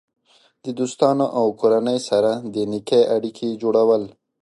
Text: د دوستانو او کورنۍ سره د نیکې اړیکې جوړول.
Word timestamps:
د 0.63 0.65
دوستانو 0.79 1.25
او 1.39 1.45
کورنۍ 1.59 1.99
سره 2.09 2.31
د 2.53 2.55
نیکې 2.71 3.01
اړیکې 3.15 3.49
جوړول. 3.61 4.03